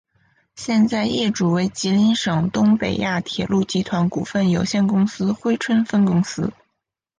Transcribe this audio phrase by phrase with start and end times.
[0.55, 6.51] 现在业主为吉林省东北亚铁路集团股份有限公司珲春分公司。